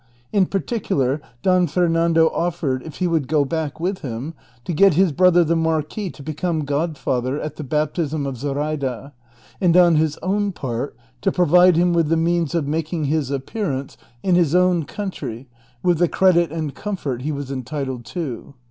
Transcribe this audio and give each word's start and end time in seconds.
In 0.33 0.47
particular 0.47 1.21
Don 1.43 1.67
Fernando 1.67 2.27
offered, 2.29 2.81
if 2.81 2.95
he 2.95 3.05
would 3.05 3.27
go 3.27 3.45
back 3.45 3.79
with 3.79 3.99
him, 3.99 4.33
to 4.65 4.73
get 4.73 4.95
his 4.95 5.11
brother 5.11 5.43
the 5.43 5.55
marquis 5.55 6.09
to 6.09 6.23
become 6.23 6.65
godfather 6.65 7.39
at 7.39 7.57
the 7.57 7.63
baptism 7.63 8.25
of 8.25 8.35
Zoraida, 8.35 9.13
and 9.61 9.77
on 9.77 9.97
his 9.97 10.17
own 10.23 10.53
part 10.53 10.95
to 11.21 11.31
provide 11.31 11.75
him 11.77 11.93
Avith 11.93 12.09
the 12.09 12.17
means 12.17 12.55
of 12.55 12.67
making 12.67 13.03
his 13.03 13.29
appearance 13.29 13.95
860 14.23 14.23
DON 14.23 14.23
QUIXOTE. 14.23 14.29
in 14.29 14.43
his 14.43 14.55
own 14.55 14.85
country 14.87 15.47
witli 15.85 15.97
the 15.99 16.07
credit 16.07 16.51
and 16.51 16.73
comfort 16.73 17.21
he 17.21 17.31
was 17.31 17.51
entitled 17.51 18.03
to. 18.05 18.55